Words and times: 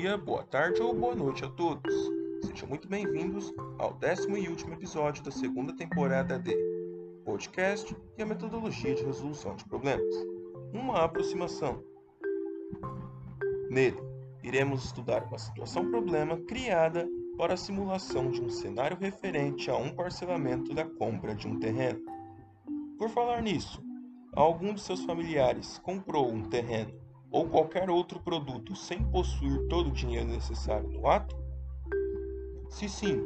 dia, 0.00 0.16
boa 0.16 0.44
tarde 0.44 0.80
ou 0.80 0.94
boa 0.94 1.12
noite 1.12 1.44
a 1.44 1.48
todos. 1.48 1.92
Sejam 2.46 2.68
muito 2.68 2.86
bem-vindos 2.86 3.52
ao 3.78 3.94
décimo 3.94 4.38
e 4.38 4.48
último 4.48 4.74
episódio 4.74 5.24
da 5.24 5.30
segunda 5.32 5.74
temporada 5.74 6.38
de 6.38 6.56
Podcast 7.24 7.96
e 8.16 8.22
a 8.22 8.26
Metodologia 8.26 8.94
de 8.94 9.02
Resolução 9.02 9.56
de 9.56 9.64
Problemas 9.64 10.14
uma 10.72 11.02
aproximação. 11.02 11.82
Nele, 13.68 14.00
iremos 14.44 14.84
estudar 14.84 15.24
uma 15.24 15.38
situação-problema 15.38 16.38
criada 16.42 17.04
para 17.36 17.54
a 17.54 17.56
simulação 17.56 18.30
de 18.30 18.40
um 18.40 18.50
cenário 18.50 18.96
referente 18.96 19.68
a 19.68 19.76
um 19.76 19.90
parcelamento 19.90 20.72
da 20.74 20.84
compra 20.84 21.34
de 21.34 21.48
um 21.48 21.58
terreno. 21.58 21.98
Por 22.96 23.10
falar 23.10 23.42
nisso, 23.42 23.82
algum 24.32 24.72
de 24.72 24.80
seus 24.80 25.04
familiares 25.04 25.76
comprou 25.80 26.30
um 26.30 26.44
terreno 26.44 27.07
ou 27.30 27.48
qualquer 27.48 27.90
outro 27.90 28.18
produto 28.20 28.74
sem 28.74 29.02
possuir 29.04 29.66
todo 29.68 29.88
o 29.88 29.92
dinheiro 29.92 30.28
necessário 30.28 30.88
no 30.88 31.06
ato? 31.06 31.36
Se 32.68 32.88
sim, 32.88 33.20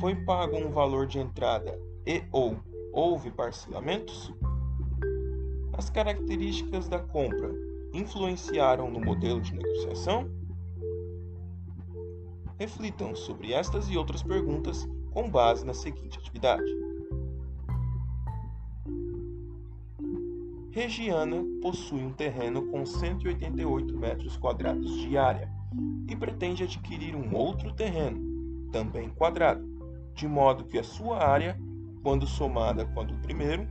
foi 0.00 0.14
pago 0.24 0.56
um 0.56 0.70
valor 0.70 1.06
de 1.06 1.18
entrada 1.18 1.78
e 2.06 2.22
ou 2.32 2.56
houve 2.92 3.30
parcelamentos? 3.30 4.32
As 5.72 5.88
características 5.90 6.88
da 6.88 6.98
compra 6.98 7.50
influenciaram 7.92 8.90
no 8.90 9.00
modelo 9.00 9.40
de 9.40 9.54
negociação? 9.54 10.28
Reflitam 12.58 13.14
sobre 13.14 13.52
estas 13.52 13.88
e 13.88 13.96
outras 13.96 14.22
perguntas 14.22 14.88
com 15.12 15.30
base 15.30 15.64
na 15.64 15.72
seguinte 15.72 16.18
atividade. 16.18 16.87
Regiana 20.78 21.44
possui 21.60 22.04
um 22.04 22.12
terreno 22.12 22.68
com 22.68 22.86
188 22.86 23.98
metros 23.98 24.36
quadrados 24.36 24.96
de 25.00 25.18
área 25.18 25.50
e 26.08 26.14
pretende 26.14 26.62
adquirir 26.62 27.16
um 27.16 27.34
outro 27.34 27.74
terreno, 27.74 28.70
também 28.70 29.10
quadrado, 29.10 29.68
de 30.14 30.28
modo 30.28 30.66
que 30.66 30.78
a 30.78 30.84
sua 30.84 31.20
área, 31.20 31.58
quando 32.00 32.28
somada 32.28 32.84
com 32.84 33.00
a 33.00 33.02
do 33.02 33.14
primeiro, 33.14 33.66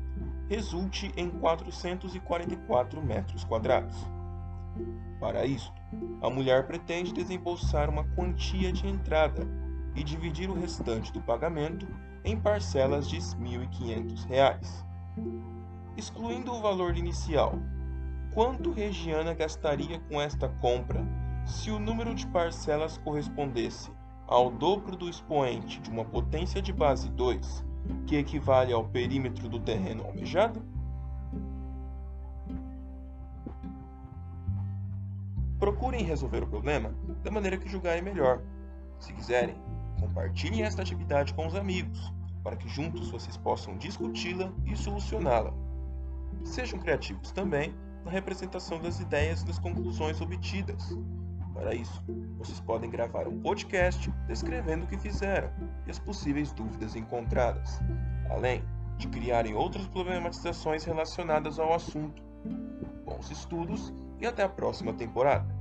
resulte 0.49 1.09
em 1.15 1.29
444 1.29 3.01
metros 3.01 3.45
quadrados. 3.45 3.95
Para 5.17 5.45
isto, 5.45 5.81
a 6.21 6.29
mulher 6.29 6.67
pretende 6.67 7.13
desembolsar 7.13 7.89
uma 7.89 8.03
quantia 8.15 8.73
de 8.73 8.85
entrada 8.85 9.47
e 9.95 10.03
dividir 10.03 10.49
o 10.49 10.59
restante 10.59 11.13
do 11.13 11.21
pagamento 11.21 11.87
em 12.25 12.37
parcelas 12.37 13.07
de 13.07 13.15
R$ 13.15 13.21
1.500. 13.21 15.56
Excluindo 15.97 16.53
o 16.53 16.61
valor 16.61 16.95
inicial, 16.95 17.55
quanto 18.31 18.71
Regiana 18.71 19.33
gastaria 19.33 19.99
com 20.01 20.21
esta 20.21 20.47
compra 20.47 21.03
se 21.43 21.71
o 21.71 21.79
número 21.79 22.13
de 22.13 22.27
parcelas 22.27 22.99
correspondesse 22.99 23.89
ao 24.27 24.51
dobro 24.51 24.95
do 24.95 25.09
expoente 25.09 25.81
de 25.81 25.89
uma 25.89 26.05
potência 26.05 26.61
de 26.61 26.71
base 26.71 27.09
2 27.09 27.65
que 28.05 28.15
equivale 28.15 28.71
ao 28.71 28.87
perímetro 28.87 29.49
do 29.49 29.59
terreno 29.59 30.05
almejado? 30.05 30.61
Procurem 35.57 36.03
resolver 36.03 36.43
o 36.43 36.47
problema 36.47 36.93
da 37.23 37.31
maneira 37.31 37.57
que 37.57 37.67
julgarem 37.67 38.03
melhor. 38.03 38.43
Se 38.99 39.11
quiserem, 39.13 39.55
compartilhem 39.99 40.61
esta 40.61 40.83
atividade 40.83 41.33
com 41.33 41.47
os 41.47 41.55
amigos, 41.55 42.13
para 42.43 42.55
que 42.55 42.69
juntos 42.69 43.09
vocês 43.09 43.35
possam 43.35 43.75
discuti-la 43.79 44.51
e 44.63 44.77
solucioná-la. 44.77 45.66
Sejam 46.47 46.79
criativos 46.79 47.31
também 47.31 47.75
na 48.03 48.11
representação 48.11 48.79
das 48.79 48.99
ideias 48.99 49.41
e 49.41 49.45
das 49.45 49.59
conclusões 49.59 50.19
obtidas, 50.21 50.97
para 51.53 51.73
isso, 51.73 52.03
vocês 52.37 52.59
podem 52.61 52.89
gravar 52.89 53.27
um 53.27 53.41
podcast 53.41 54.11
descrevendo 54.27 54.85
o 54.85 54.87
que 54.87 54.97
fizeram 54.97 55.51
e 55.85 55.91
as 55.91 55.97
possíveis 55.97 56.51
dúvidas 56.51 56.95
encontradas, 56.95 57.79
além 58.29 58.63
de 58.97 59.07
criarem 59.07 59.55
outras 59.55 59.87
problematizações 59.87 60.83
relacionadas 60.83 61.59
ao 61.59 61.73
assunto. 61.73 62.23
Bons 63.05 63.31
estudos 63.31 63.93
e 64.19 64.25
até 64.25 64.43
a 64.43 64.49
próxima 64.49 64.93
temporada! 64.93 65.56